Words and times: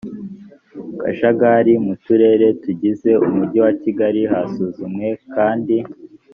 akajagari 0.93 1.73
mu 1.85 1.93
turere 2.03 2.47
tugize 2.63 3.09
umujyi 3.25 3.57
wa 3.65 3.73
kigali 3.81 4.21
hasuzumwe 4.31 5.07
kandi 5.33 5.77